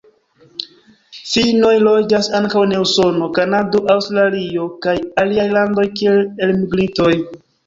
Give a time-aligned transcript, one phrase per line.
[1.33, 7.13] Finnoj loĝas ankaŭ en Usono, Kanado, Aŭstralio kaj aliaj landoj kiel elmigrintoj.